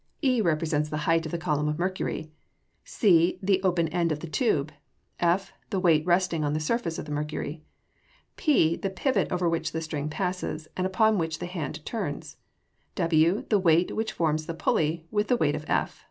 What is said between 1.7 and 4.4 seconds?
mercury; C the open end of the